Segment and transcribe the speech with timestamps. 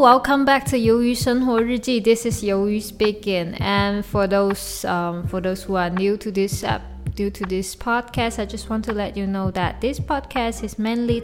[0.00, 2.00] welcome back to 鱿鱼生活日记.
[2.00, 3.54] This is 鱿鱼 speaking.
[3.60, 6.80] And for those um, for those who are new to this app,
[7.14, 10.78] due to this podcast, I just want to let you know that this podcast is
[10.78, 11.22] mainly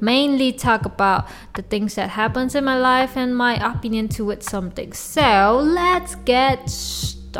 [0.00, 4.92] mainly talk about the things that happens in my life and my opinion towards something.
[4.92, 7.38] So let's get started.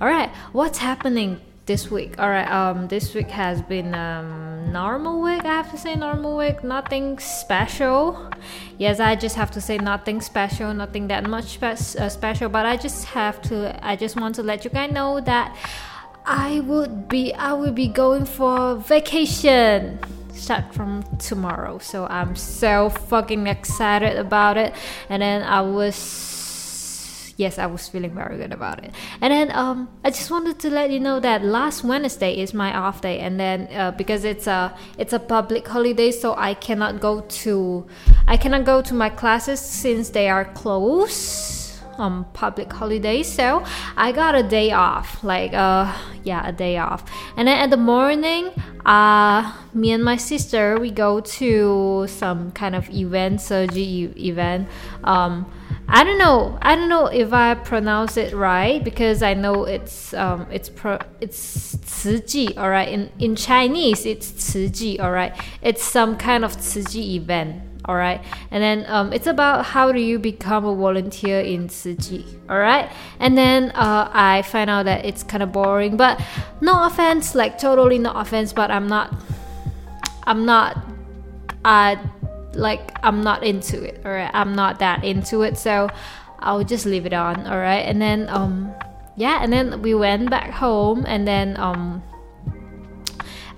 [0.00, 2.19] All right, what's happening This week?
[2.19, 5.45] All right, um, this week has been um normal week.
[5.45, 6.63] I have to say normal week.
[6.63, 8.29] Nothing special.
[8.77, 10.73] Yes, I just have to say nothing special.
[10.73, 12.49] Nothing that much spe- uh, special.
[12.49, 13.55] But I just have to.
[13.85, 15.55] I just want to let you guys know that
[16.25, 19.99] I would be I will be going for vacation
[20.33, 24.73] start from tomorrow so I'm so fucking excited about it
[25.07, 25.95] and then I was
[27.37, 28.93] yes I was feeling very good about it.
[29.21, 32.75] And then um I just wanted to let you know that last Wednesday is my
[32.75, 37.01] off day and then uh, because it's a it's a public holiday so I cannot
[37.01, 37.85] go to
[38.27, 41.63] I cannot go to my classes since they are closed
[41.97, 43.63] um public holidays so
[43.95, 45.89] i got a day off like uh
[46.23, 47.03] yeah a day off.
[47.37, 48.51] And then at the morning
[48.85, 54.67] uh me and my sister we go to some kind of event surgery event
[55.03, 55.45] um
[55.87, 56.57] I don't know.
[56.61, 60.97] I don't know if I pronounce it right because I know it's um it's pro
[61.21, 62.89] it's 慈济, all right.
[62.89, 65.33] In in Chinese, it's 慈济, all right.
[65.61, 68.19] It's some kind of 慈济 event, all right.
[68.49, 72.89] And then um it's about how do you become a volunteer in 慈济, all right.
[73.19, 76.19] And then uh I find out that it's kind of boring, but
[76.61, 79.13] no offense, like totally no offense, but I'm not,
[80.25, 80.77] I'm not,
[81.63, 81.93] I.
[81.93, 82.24] Uh,
[82.55, 84.31] like I'm not into it all right?
[84.33, 85.89] I'm not that into it so
[86.39, 87.85] I'll just leave it on all right?
[87.85, 88.73] And then um
[89.15, 92.03] yeah and then we went back home and then um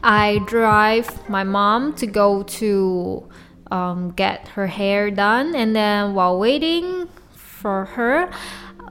[0.03, 3.27] I drive my mom to go to
[3.71, 5.55] um, get her hair done.
[5.55, 8.31] And then while waiting for her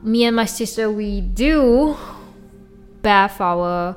[0.02, 1.96] me and my sister we do
[3.02, 3.96] bath our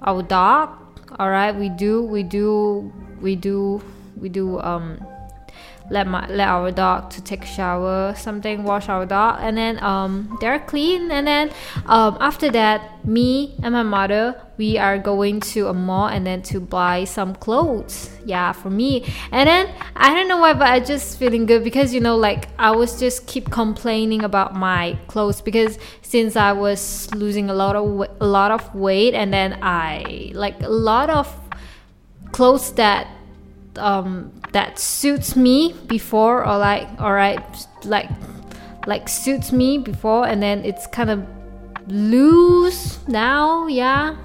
[0.00, 0.76] our dog
[1.18, 1.54] all right?
[1.54, 3.82] We do we do we do
[4.16, 5.04] we do um
[5.90, 9.82] let my let our dog to take a shower something wash our dog and then
[9.82, 11.10] um they're clean.
[11.10, 11.50] And then
[11.86, 16.42] um after that me and my mother we are going to a mall and then
[16.42, 18.10] to buy some clothes.
[18.24, 19.04] Yeah for me.
[19.32, 22.48] And then i don't know why but i just feeling good because you know like
[22.58, 27.76] i was just keep complaining about my clothes because since i was losing a lot
[27.76, 31.26] of a lot of weight and then i like a lot of
[32.32, 33.08] clothes that
[33.80, 37.42] um that suits me before or like all right
[37.84, 38.10] like
[38.86, 41.26] like suits me before and then it's kind of
[41.86, 44.16] loose now yeah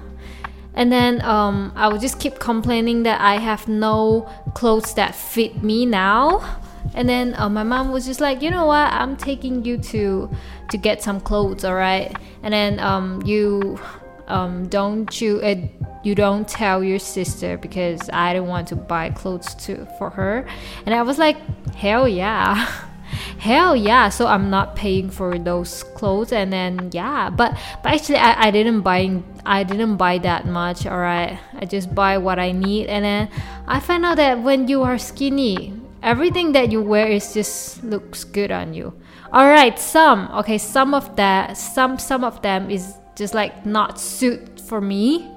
[0.76, 5.62] and then um, I would just keep complaining that I have no clothes that fit
[5.62, 6.60] me now.
[6.94, 8.92] And then uh, my mom was just like, you know what?
[8.92, 10.30] I'm taking you to
[10.70, 12.14] to get some clothes, all right?
[12.42, 13.80] And then um, you
[14.28, 15.56] um, don't you uh,
[16.02, 20.46] you don't tell your sister because I don't want to buy clothes too for her.
[20.86, 21.36] And I was like,
[21.74, 22.54] hell yeah.
[23.38, 24.08] hell yeah.
[24.08, 26.32] So i'm not paying for those clothes.
[26.32, 27.30] And then yeah.
[27.30, 30.86] But but actually i, I didn't buy i didn't buy that much.
[30.86, 31.38] All right.
[31.54, 32.86] I just buy what i need.
[32.86, 33.28] And then
[33.66, 35.72] i find out that when you are skinny
[36.02, 38.94] everything that you wear is just looks good on you.
[39.32, 39.76] All right.
[39.78, 40.30] Some.
[40.38, 40.58] Okay.
[40.58, 45.30] Some of that some some of them is just like not suit for me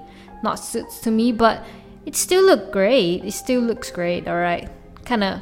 [0.44, 1.64] not suits to me but
[2.06, 3.24] it still look great.
[3.24, 4.70] It still looks great all right
[5.06, 5.42] kind of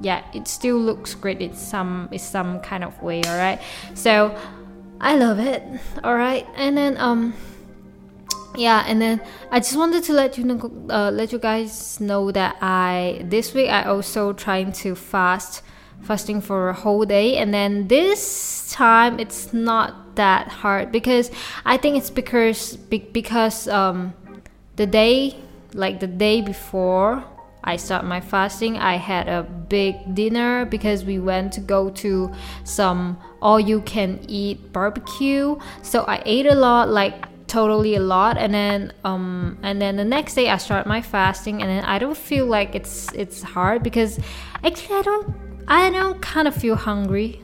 [0.00, 3.60] yeah it still looks great in some in some kind of way all right
[3.94, 4.36] so
[5.00, 5.62] i love it
[6.02, 7.34] all right and then um
[8.56, 9.20] yeah and then
[9.50, 10.58] i just wanted to let you know
[10.88, 15.62] uh, let you guys know that i this week i also trying to fast
[16.02, 17.36] fasting for a whole day.
[17.36, 21.30] And then this time it's not that hard because
[21.64, 24.12] i think it's because because um
[24.76, 25.36] the day
[25.74, 27.24] like the day before
[27.64, 28.76] I start my fasting.
[28.76, 32.32] I had a big dinner because we went to go to
[32.64, 35.56] some all you can eat barbecue.
[35.82, 37.14] So I ate a lot, like
[37.46, 41.60] totally a lot and then um and then the next day I start my fasting
[41.60, 44.18] and then I don't feel like it's it's hard because
[44.64, 45.34] actually I don't
[45.68, 47.42] I don't kind of feel hungry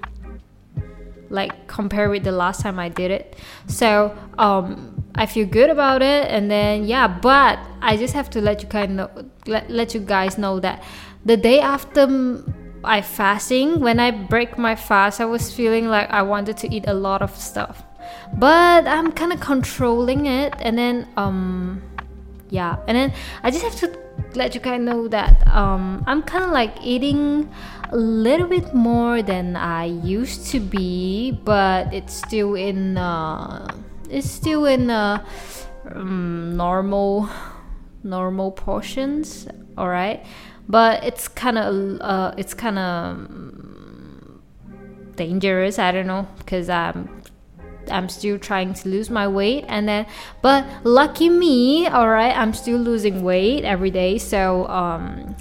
[1.31, 3.37] like compared with the last time I did it.
[3.67, 8.41] So um I feel good about it, and then yeah, but I just have to
[8.41, 9.11] let you kind of
[9.47, 10.83] let, let you guys know that
[11.25, 12.43] the day after
[12.85, 16.85] I fasting, when I break my fast, I was feeling like I wanted to eat
[16.87, 17.83] a lot of stuff,
[18.35, 21.83] but I'm kind of controlling it, and then um
[22.51, 26.45] yeah, and then I just have to let you guys know that um, I'm kind
[26.45, 27.51] of like eating
[27.91, 33.67] a little bit more than I used to be, but it's still in uh,
[34.11, 35.25] it's still in uh,
[35.91, 37.29] um, normal
[38.03, 39.49] normal portions.
[39.77, 40.25] All right,
[40.69, 43.29] but it's kind of uh, it's kind of
[45.17, 45.79] dangerous.
[45.79, 47.18] I don't know because I'm
[47.91, 50.07] I'm still trying to lose my weight and then
[50.43, 55.37] but lucky me all right I'm still losing weight every day so um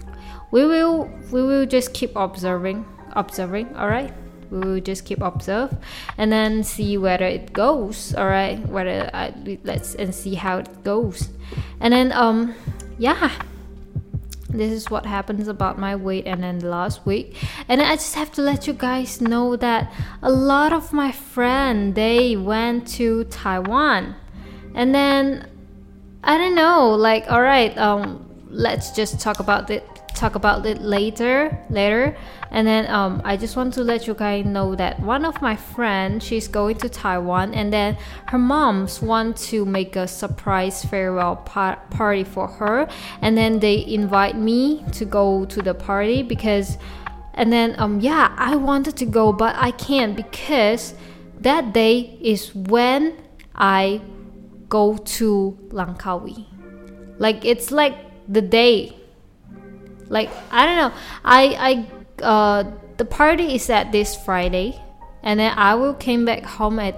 [0.52, 4.14] we will we will just keep observing observing all right?
[4.50, 5.76] We will just keep observe
[6.18, 8.60] and then see whether it goes all right?
[8.70, 9.34] Whether I,
[9.64, 11.30] let's and see how it goes.
[11.82, 12.56] And then um
[12.98, 13.32] yeah
[14.50, 17.36] this is what happens about my weight and then the last week.
[17.68, 19.92] And i just have to let you guys know that
[20.22, 24.16] a lot of my friend they went to taiwan.
[24.74, 25.50] And then
[26.24, 30.82] i don't know like all right um let's just talk about it talk about it
[30.82, 32.18] later later.
[32.50, 35.56] And then um, i just want to let you guys know that one of my
[35.56, 37.98] friends she's going to taiwan and then
[38.28, 42.88] her moms want to make a surprise farewell par- party for her.
[43.22, 46.78] And then they invite me to go to the party because
[47.34, 50.96] and then um yeah i wanted to go but i can't because
[51.40, 53.16] that day is when
[53.56, 54.02] i
[54.70, 56.46] go to langkawi.
[57.20, 57.96] Like it's like
[58.28, 58.96] the day
[60.10, 60.92] like I don't know.
[61.24, 62.64] I I uh
[62.98, 64.82] the party is at this Friday,
[65.24, 66.96] and then I will came back home at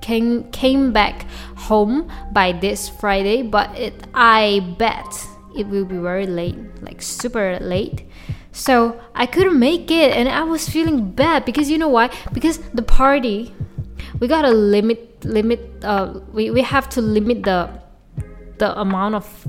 [0.00, 1.26] came came back
[1.56, 3.42] home by this Friday.
[3.42, 5.06] But it I bet
[5.56, 8.06] it will be very late, like super late.
[8.52, 12.10] So I couldn't make it, and I was feeling bad because you know why?
[12.32, 13.54] Because the party,
[14.18, 15.60] we gotta limit limit.
[15.84, 17.70] Uh, we we have to limit the
[18.58, 19.46] the amount of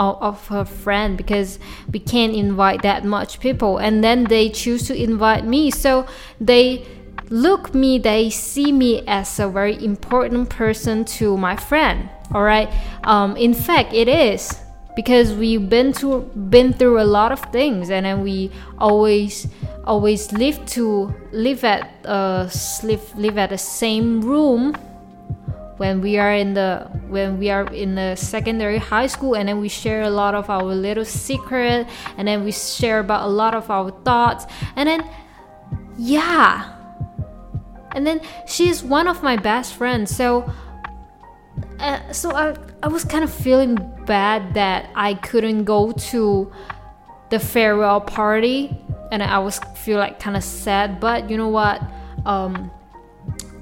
[0.00, 1.58] of her friend because
[1.92, 3.78] we can't invite that much people.
[3.78, 5.70] And then they choose to invite me.
[5.70, 6.06] So
[6.40, 6.86] they
[7.28, 12.08] look me they see me as a very important person to my friend.
[12.34, 12.68] All right?
[13.04, 14.60] Um, in fact it is.
[14.96, 17.90] Because we've been to been through a lot of things.
[17.90, 19.46] And then we always
[19.84, 22.50] always live to live at uh
[22.82, 24.74] live live at the same room
[25.80, 29.58] when we are in the when we are in the secondary high school and then
[29.60, 31.86] we share a lot of our little secret
[32.18, 34.44] and then we share about a lot of our thoughts
[34.76, 35.00] and then
[35.96, 36.76] yeah.
[37.92, 40.52] And then she's one of my best friends so
[41.78, 46.52] uh, so I, I was kind of feeling bad that I couldn't go to
[47.30, 48.76] the farewell party
[49.10, 51.80] and I was feel like kind of sad but you know what?
[52.26, 52.70] Um,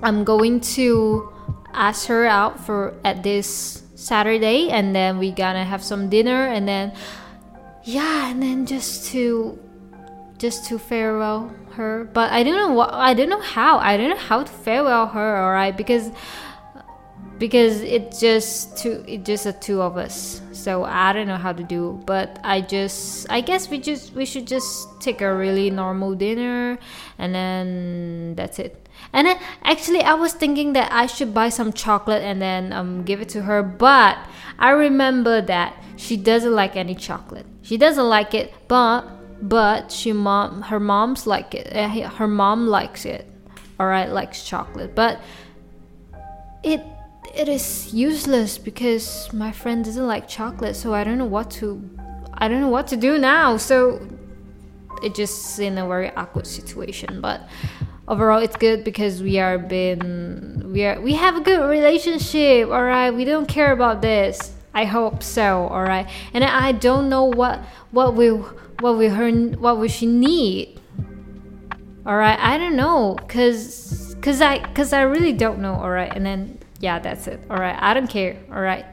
[0.03, 1.38] I'm going to
[1.73, 6.67] ask her out for at this Saturday and then we gonna have some dinner and
[6.69, 6.93] then
[7.85, 9.59] yeah and then just to
[10.39, 12.09] just to farewell her.
[12.13, 15.07] But I don't know what I don't know how I don't know how to farewell
[15.07, 15.77] her alright?
[15.77, 16.11] Because
[17.39, 20.41] because it's just two it's just the two of us.
[20.53, 24.27] So i don't know how to do but i just i guess we just we
[24.27, 26.79] should just take a really normal dinner
[27.17, 31.73] and then that's it and then actually i was thinking that i should buy some
[31.73, 34.19] chocolate and then um, give it to her but
[34.59, 37.45] i remember that she doesn't like any chocolate.
[37.63, 39.03] She doesn't like it but
[39.43, 41.67] but she mom her mom's like it.
[41.73, 43.27] Eh, her mom likes it.
[43.81, 44.95] All right likes chocolate.
[44.95, 45.21] But
[46.63, 46.83] it
[47.35, 51.83] it is useless because my friend doesn't like chocolate, so I don't know what to
[52.35, 53.57] I don't know what to do now.
[53.57, 54.01] So
[55.03, 57.43] it just in a very awkward situation, but
[58.09, 62.83] overall it's good because we are been we are we have a good relationship, all
[62.83, 63.11] right?
[63.11, 64.53] We don't care about this.
[64.75, 66.09] I hope so, all right?
[66.33, 67.61] And I don't know what
[67.91, 68.39] what will
[68.81, 70.81] what will her what will she need.
[72.07, 72.39] All right?
[72.41, 76.13] I don't know cuz cuz I cuz I really don't know, all right?
[76.15, 77.41] And then yeah, that's it.
[77.51, 78.37] All right, I don't care.
[78.53, 78.87] All right,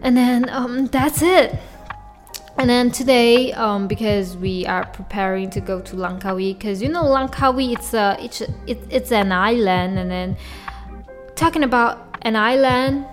[0.00, 1.58] and then um, that's it.
[2.58, 7.02] And then today, um, because we are preparing to go to Langkawi, because you know
[7.02, 10.36] Langkawi, it's a it's it, it's an island, and then
[11.34, 13.06] talking about an island,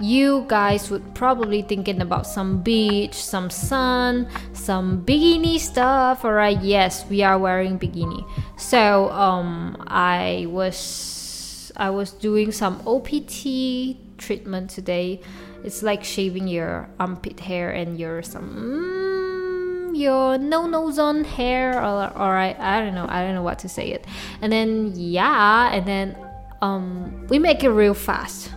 [0.00, 6.24] you guys would probably thinking about some beach, some sun, some bikini stuff.
[6.24, 8.24] Alright, yes, we are wearing bikini.
[8.56, 15.20] So um, I was I was doing some OPT treatment today.
[15.64, 21.76] It's like shaving your armpit hair and your some mm, your no no zone hair
[21.78, 24.06] or or I, I don't know I don't know what to say it.
[24.40, 26.16] And then yeah, and then
[26.62, 28.50] um we make it real fast.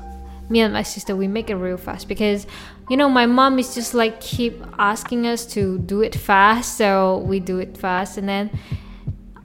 [0.52, 2.46] me and my sister we make it real fast because
[2.90, 7.20] you know my mom is just like keep asking us to do it fast so
[7.20, 8.52] we do it fast and then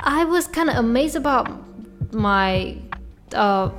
[0.00, 1.46] i was kind of amazed about
[2.12, 2.76] my
[3.34, 3.70] uh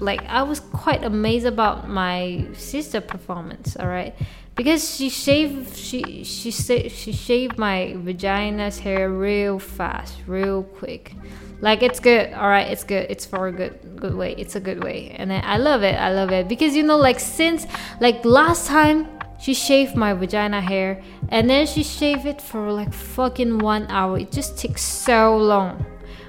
[0.00, 4.14] like i was quite amazed about my sister performance all right
[4.56, 11.12] because she shaved she she she shaved my vagina's hair real fast real quick.
[11.60, 14.60] Like it's good all right it's good it's for a good good way it's a
[14.60, 15.14] good way.
[15.16, 16.48] And i love it i love it.
[16.48, 17.66] Because you know like since
[18.00, 19.06] like last time
[19.38, 24.18] she shaved my vagina hair and then she shaved it for like fucking one hour.
[24.18, 25.84] It just takes so long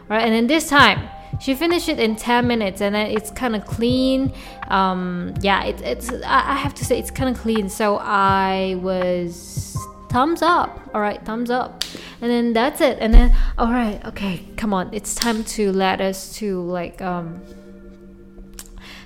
[0.10, 1.10] right and then this time
[1.40, 4.34] she finished it in 10 minutes and then it's kind of clean.
[4.70, 8.78] Um yeah it, it's I, I have to say it's kind of clean so i
[8.82, 9.78] was
[10.10, 10.80] thumbs up.
[10.94, 11.84] All right thumbs up.
[12.22, 12.98] And then that's it.
[13.00, 14.94] And then all right okay come on.
[14.94, 17.42] It's time to let us to like um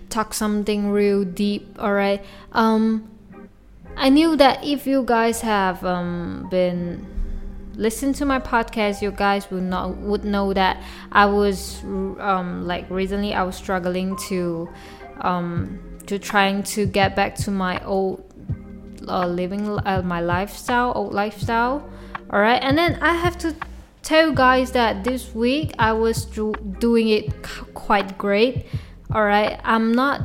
[0.10, 2.24] talk something real deep all right?
[2.51, 3.08] Um
[3.98, 7.06] i knew that if you guys have um been
[7.75, 12.90] listen to my podcast, you guys would not would know that I was um, like
[12.90, 14.70] recently I was struggling to
[15.22, 18.24] um, to trying to get back to my old
[19.08, 21.88] uh, living uh, my lifestyle, old lifestyle.
[22.30, 23.56] All right, and then I have to
[24.04, 28.66] tell you guys that this week I was do- doing it quite great.
[29.13, 30.22] All right, I'm not.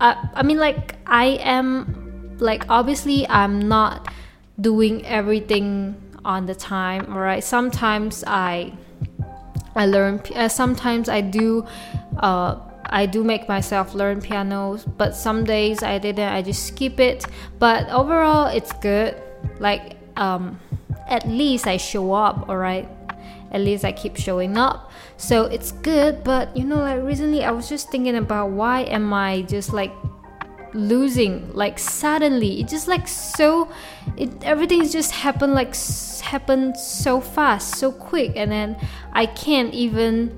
[0.00, 4.12] I, I mean, like I am, like obviously I'm not
[4.60, 5.94] doing everything
[6.26, 7.42] on the time all right?
[7.42, 8.72] Sometimes i
[9.76, 11.64] i learn uh, sometimes i do
[12.18, 16.98] uh, i do make myself learn piano but some days i didn't i just skip
[16.98, 17.24] it.
[17.58, 19.14] But overall it's good.
[19.60, 20.58] Like um
[21.08, 22.88] at least i show up all right
[23.52, 24.90] at least i keep showing up.
[25.16, 29.14] So it's good but you know like recently i was just thinking about why am
[29.14, 29.92] i just like
[30.74, 33.68] losing like suddenly it just like so
[34.16, 35.74] it everything just happened like
[36.22, 38.76] happened so fast so quick and then
[39.12, 40.36] i can't even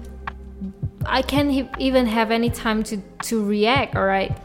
[1.07, 4.37] i can't even have any time to to react all right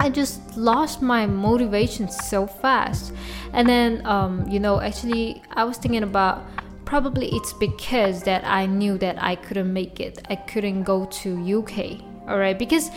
[0.00, 3.12] I just lost my motivation so fast.
[3.52, 6.46] And then, um, you know, actually, I was thinking about
[6.84, 10.24] probably it's because that I knew that I couldn't make it.
[10.30, 12.58] I couldn't go to UK, all right?
[12.58, 12.90] Because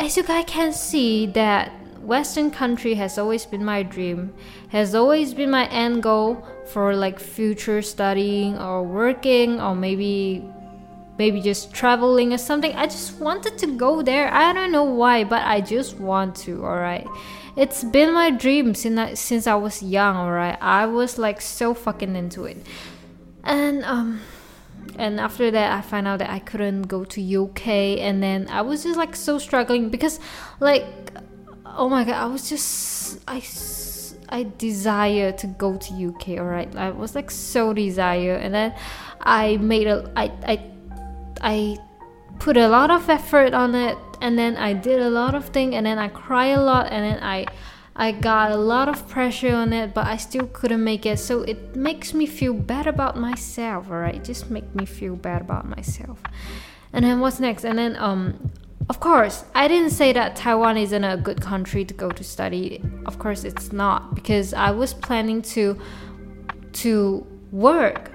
[0.00, 4.32] as you guys can see that western country has always been my dream
[4.68, 10.42] has always been my end goal for like future studying or working or maybe
[11.18, 12.74] maybe just traveling or something.
[12.74, 14.32] I just wanted to go there.
[14.32, 17.06] I don't know why but i just want to all right
[17.56, 21.42] it's been my dream since I, since I was young all right i was like
[21.42, 22.56] so fucking into it.
[23.44, 24.20] And um
[24.98, 28.60] and after that i found out that i couldn't go to uk and then i
[28.60, 30.20] was just like so struggling because
[30.60, 30.84] like
[31.66, 33.42] oh my god i was just i
[34.28, 38.34] i desire to go to uk all right i was like so desire.
[38.34, 38.74] And then
[39.20, 40.70] i made a i i
[41.40, 41.78] i
[42.40, 43.96] put a lot of effort on it.
[44.20, 46.90] And then i did a lot of things and then i cry a lot.
[46.90, 47.46] And then i
[48.00, 51.18] I got a lot of pressure on it, but I still couldn't make it.
[51.18, 54.24] So it makes me feel bad about myself, alright?
[54.24, 56.18] Just make me feel bad about myself.
[56.94, 57.62] And then what's next?
[57.62, 58.50] And then um
[58.88, 62.82] of course, I didn't say that Taiwan isn't a good country to go to study.
[63.04, 65.78] Of course it's not because I was planning to
[66.84, 68.10] to work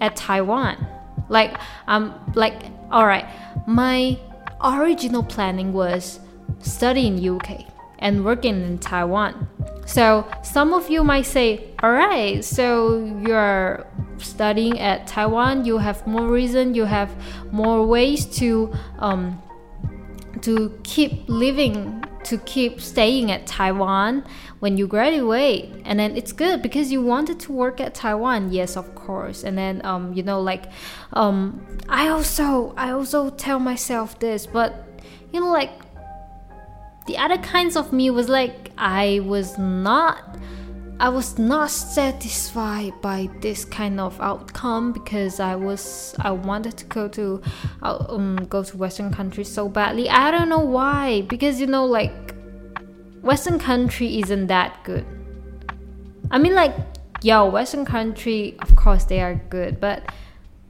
[0.00, 0.84] at Taiwan.
[1.28, 1.56] Like
[1.86, 3.26] um like all right,
[3.68, 4.18] my
[4.60, 6.18] original planning was
[6.58, 9.48] study in UK and working in Taiwan.
[9.86, 13.86] So some of you might say, all right, so you're
[14.18, 17.14] studying at Taiwan, you have more reason, you have
[17.52, 19.40] more ways to um,
[20.42, 24.24] to keep living, to keep staying at Taiwan
[24.58, 28.52] when you graduate, and then it's good because you wanted to work at Taiwan.
[28.52, 29.44] Yes, of course.
[29.44, 30.64] And then um, you know, like
[31.12, 35.00] um, I also I also tell myself this, but
[35.32, 35.70] you know, like
[37.06, 40.38] the other kinds of me was like I was not
[40.98, 46.84] I was not satisfied by this kind of outcome because I was I wanted to
[46.86, 47.42] go to
[47.82, 50.08] um go to Western countries so badly.
[50.08, 52.34] I don't know why because you know like
[53.20, 55.04] Western country isn't that good.
[56.30, 56.74] I mean like
[57.22, 60.02] yo Western country of course they are good but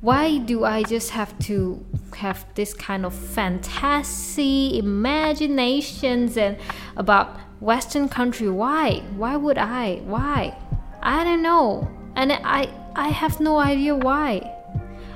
[0.07, 1.85] why do I just have to
[2.15, 6.57] have this kind of fantasy imaginations and
[6.97, 8.49] about western country?
[8.49, 9.03] Why?
[9.17, 9.97] Why would I?
[10.05, 10.57] Why?
[11.03, 11.91] I don't know.
[12.15, 14.47] And I I have no idea why.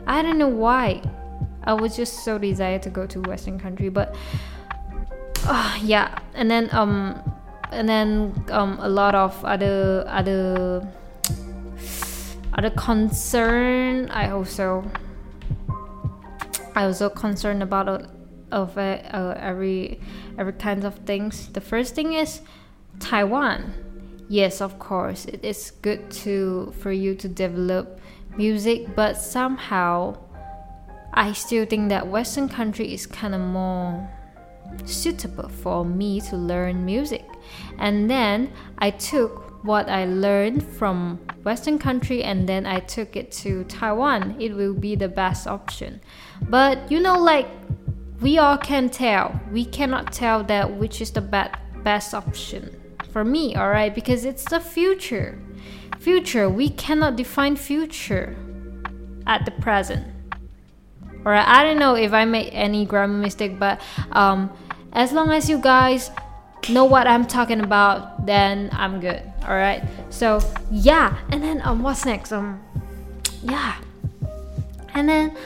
[0.09, 1.02] I don't know why.
[1.62, 4.16] I was just so desired to go to western country but
[5.47, 6.18] uh, yeah.
[6.35, 7.23] And then um
[7.70, 10.82] and then um a lot of other other
[12.54, 14.85] other concern i also
[16.75, 18.09] i also concerned about
[18.52, 20.00] of uh, every
[20.38, 21.49] every kinds of things.
[21.49, 22.40] The first thing is
[22.99, 23.75] taiwan.
[24.28, 28.00] Yes of course it is good to for you to develop
[28.37, 30.16] music but somehow
[31.14, 34.09] i still think that western country is kind of more
[34.85, 37.25] suitable for me to learn music.
[37.78, 43.32] And then I took what I learned from Western country and then I took it
[43.42, 44.37] to Taiwan.
[44.40, 46.00] It will be the best option.
[46.49, 47.49] But you know, like
[48.20, 52.78] we all can tell, we cannot tell that which is the best best option
[53.11, 53.94] for me, alright?
[53.94, 55.38] Because it's the future.
[55.99, 58.37] Future, we cannot define future
[59.26, 60.06] at the present
[61.25, 63.80] or I don't know if I made any grammar mistake, but
[64.12, 64.50] um,
[64.92, 66.11] as long as you guys
[66.68, 69.22] know what I'm talking about, then I'm good.
[69.42, 69.82] All right.
[70.10, 70.40] So
[70.70, 72.32] yeah, and then um, what's next?
[72.32, 72.60] Um,
[73.42, 73.76] yeah,
[74.94, 75.36] and then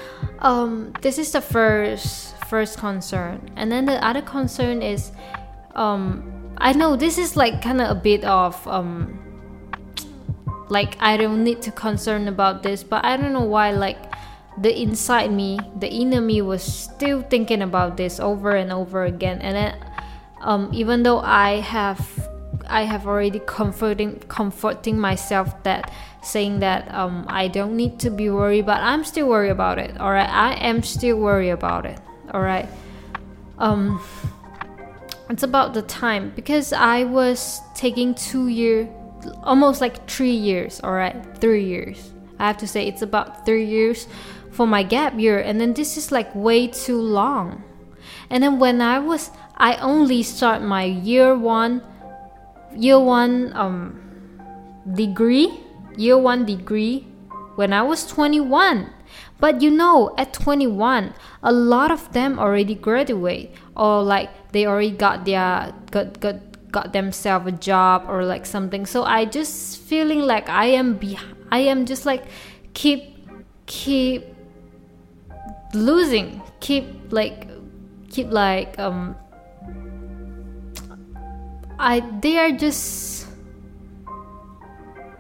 [0.41, 5.13] um, this is the first first concern, and then the other concern is
[5.75, 9.19] um, I know this is like kind of a bit of um,
[10.69, 13.99] like I don't need to concern about this, but I don't know why like
[14.59, 19.41] the inside me, the inner me was still thinking about this over and over again.
[19.41, 19.94] And then,
[20.45, 22.29] um, even though I have,
[22.69, 25.91] I have already comforting, comforting myself that
[26.23, 29.99] saying that um, I don't need to be worried, but I'm still worried about it.
[29.99, 31.99] All right, I am still worried about it.
[32.33, 32.69] All right,
[33.59, 34.01] um,
[35.31, 38.89] it's about the time because I was taking two year,
[39.43, 40.81] almost like three years.
[40.85, 42.13] All right, three years.
[42.39, 44.07] I have to say it's about three years
[44.55, 47.65] for my gap year and then this is like way too long
[48.31, 51.83] and then when i was i only start my year one
[52.77, 54.01] year one um
[54.95, 55.49] degree
[55.97, 57.07] year one degree
[57.57, 58.91] when i was 21
[59.39, 64.91] but you know at 21 a lot of them already graduate or like they already
[64.91, 66.37] got their got got
[66.75, 68.85] got themselves a job or like something.
[68.85, 71.17] So i just feeling like i am be
[71.53, 72.25] i am just like
[72.75, 73.15] keep
[73.67, 74.27] keep
[75.73, 77.47] losing keep like
[78.11, 79.15] keep like um
[81.79, 83.27] i they are just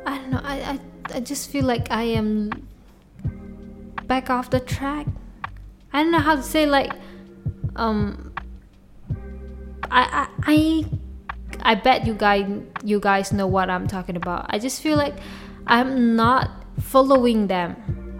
[0.06, 0.78] i don't know i i,
[1.14, 2.50] I just feel like i am
[4.06, 5.06] back off the track.
[5.92, 6.92] I don't know how to say like
[7.76, 8.32] um
[9.90, 10.84] i i
[11.62, 12.46] i, I bet you guys
[12.84, 14.46] you guys know what i'm talking about.
[14.50, 15.14] I just feel like
[15.66, 17.76] i'm not following them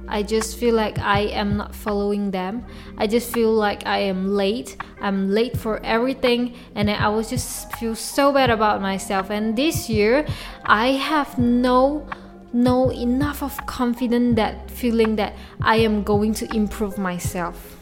[0.08, 2.64] I just feel like I am not following them.
[2.98, 4.76] I just feel like I am late.
[5.00, 9.30] I'm late for everything and I was just feel so bad about myself.
[9.30, 10.26] And this year
[10.64, 12.06] I have no
[12.52, 17.76] no enough of confidence that feeling that I am going to improve myself.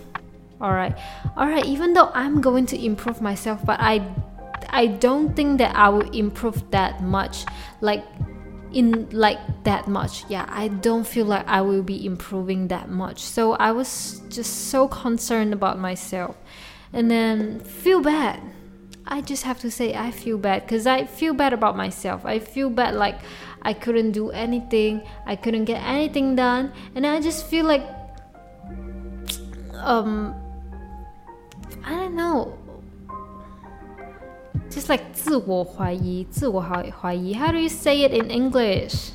[0.62, 0.96] All right.
[1.37, 4.00] All right, even though I'm going to improve myself, but I
[4.70, 7.44] I don't think that I will improve that much.
[7.80, 8.04] Like
[8.74, 10.24] in like that much.
[10.28, 13.20] Yeah i don't feel like i will be improving that much.
[13.20, 16.37] So i was just so concerned about myself.
[16.92, 18.40] And then feel bad.
[19.06, 22.24] I just have to say i feel bad because i feel bad about myself.
[22.24, 23.20] I feel bad like
[23.62, 25.02] i couldn't do anything.
[25.26, 26.72] I couldn't get anything done.
[26.94, 27.85] And i just feel like
[29.82, 30.35] um
[31.85, 32.56] i don't know
[34.71, 37.34] just like 自我怀疑,自我怀疑.
[37.34, 39.12] How do you say it in English?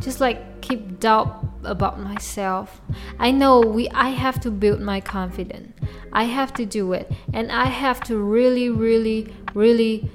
[0.00, 1.28] Just like keep doubt
[1.62, 2.80] about myself.
[3.18, 5.72] I know we I have to build my confidence.
[6.12, 10.10] I have to do it and I have to really really really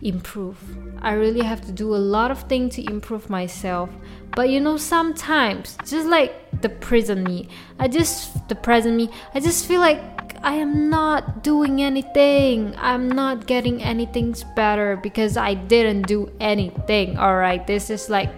[0.00, 0.58] improve.
[1.02, 3.90] I really have to do a lot of things to improve myself.
[4.36, 9.40] But you know sometimes just like the present me, I just the present me, I
[9.40, 12.73] just feel like I am not doing anything.
[12.77, 17.17] I'm not getting anything better because I didn't do anything.
[17.17, 18.31] Alright, this is like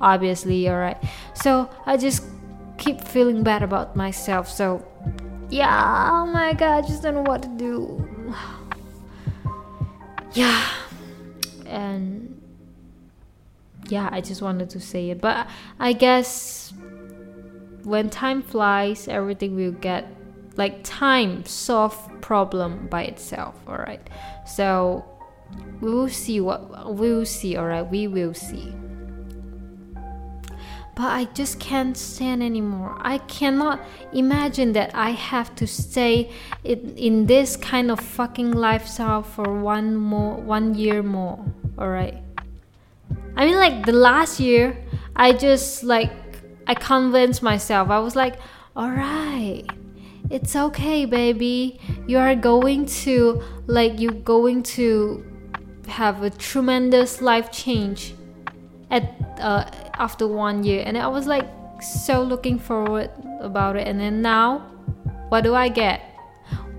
[0.00, 0.96] obviously alright.
[1.34, 2.24] So I just
[2.78, 4.48] keep feeling bad about myself.
[4.48, 4.86] So
[5.50, 8.32] yeah, oh my god, I just don't know what to do.
[10.32, 10.64] yeah.
[11.66, 12.40] And
[13.88, 15.20] yeah, I just wanted to say it.
[15.20, 16.72] But I guess
[17.84, 20.15] when time flies, everything will get
[20.56, 24.08] like time solve problem by itself all right
[24.46, 25.04] so
[25.80, 28.74] we will see what we will see all right we will see
[30.96, 32.96] but I just can't stand anymore.
[33.02, 33.80] I cannot
[34.14, 36.30] imagine that I have to stay
[36.64, 41.44] in, in this kind of fucking lifestyle for one more one year more.
[41.76, 42.16] All right.
[43.36, 44.74] I mean like the last year
[45.14, 46.10] I just like
[46.66, 47.90] I convinced myself.
[47.90, 48.40] I was like,
[48.74, 49.66] "All right.
[50.28, 51.78] It's okay, baby.
[52.06, 55.24] You are going to like you're going to
[55.86, 58.14] have a tremendous life change
[58.90, 60.82] at uh, after one year.
[60.84, 61.46] And i was like
[61.80, 63.10] so looking forward
[63.40, 63.86] about it.
[63.86, 64.66] And then now
[65.28, 66.00] what do i get?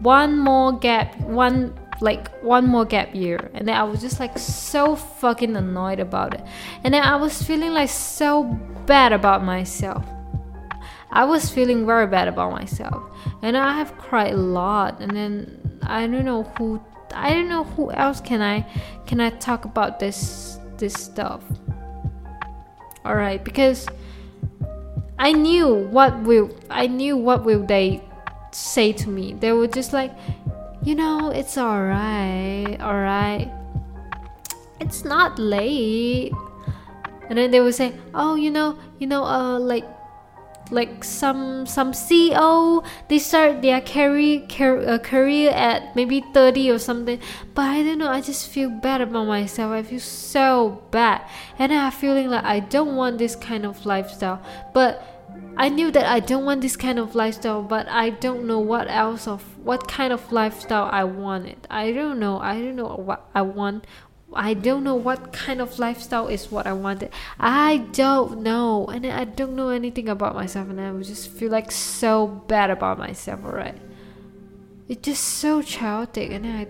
[0.01, 3.49] One more gap one like one more gap year.
[3.53, 6.43] And then i was just like so fucking annoyed about it.
[6.83, 8.43] And then i was feeling like so
[8.86, 10.05] bad about myself
[11.12, 13.04] i was feeling very bad about myself.
[13.41, 15.00] And i have cried a lot.
[15.00, 16.82] And then i don't know who
[17.13, 18.65] i don't know who else can i
[19.06, 21.43] can i talk about this this stuff.
[23.06, 23.88] All right because
[25.17, 28.04] i knew what will i knew what will they
[28.52, 29.34] say to me.
[29.34, 30.12] They were just like
[30.84, 33.52] you know it's all right all right
[34.80, 36.34] it's not late.
[37.30, 39.86] And then they would say oh you know you know uh like
[40.71, 44.45] like some some CEO they start their career
[44.88, 47.19] uh, career at maybe 30 or something.
[47.53, 49.71] But I don't know I just feel bad about myself.
[49.71, 51.27] I feel so bad.
[51.60, 54.41] And I'm feeling like I don't want this kind of lifestyle.
[54.73, 55.17] But
[55.60, 58.88] I knew that I don't want this kind of lifestyle but I don't know what
[58.89, 61.58] else of what kind of lifestyle I wanted.
[61.69, 63.86] I don't know I don't know what I want
[64.34, 67.12] I don't know what kind of lifestyle is what I wanted.
[67.40, 71.72] I don't know, and I don't know anything about myself, and I just feel like
[71.72, 73.44] so bad about myself.
[73.46, 73.78] Alright,
[74.90, 76.68] it's just so chaotic, and I,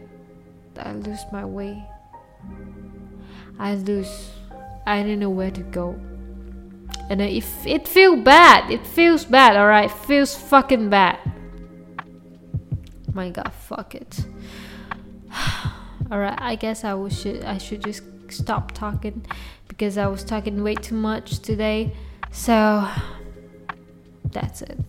[0.78, 1.84] I lose my way.
[3.58, 4.32] I lose.
[4.86, 6.00] I don't know where to go,
[7.10, 9.58] and if it feels bad, it feels bad.
[9.58, 11.18] Alright, feels fucking bad.
[13.14, 14.26] my God, fuck it.
[16.10, 19.26] Alright, I guess I should I should just stop talking
[19.68, 21.94] because I was talking way too much today.
[22.32, 22.88] So
[24.32, 24.80] that's it.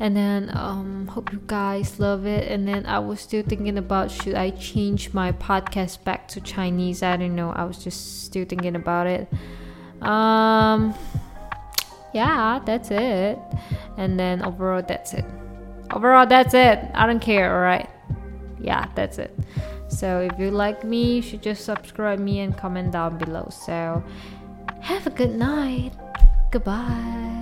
[0.00, 2.50] And then um hope you guys love it.
[2.50, 7.02] And then I was still thinking about should I change my podcast back to Chinese?
[7.02, 7.50] I don't know.
[7.50, 9.28] I was just still thinking about it.
[10.00, 10.94] Um
[12.14, 13.38] yeah, that's it.
[13.98, 15.24] And then overall that's it.
[15.92, 16.78] Overall that's it.
[16.94, 17.90] I don't care, alright?
[18.58, 19.36] Yeah, that's it.
[19.92, 23.48] So if you like me, you should just subscribe me and comment down below.
[23.50, 24.02] So
[24.80, 25.92] have a good night.
[26.50, 27.41] Goodbye.